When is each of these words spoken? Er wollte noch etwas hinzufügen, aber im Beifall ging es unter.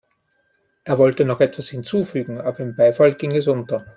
Er 0.83 0.97
wollte 0.97 1.25
noch 1.25 1.41
etwas 1.41 1.69
hinzufügen, 1.69 2.41
aber 2.41 2.61
im 2.61 2.75
Beifall 2.75 3.13
ging 3.13 3.33
es 3.35 3.45
unter. 3.45 3.85